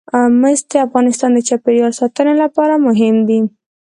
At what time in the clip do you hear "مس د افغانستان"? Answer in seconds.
0.41-1.29